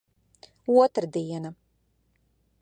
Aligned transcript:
Otrdiena. 0.83 1.49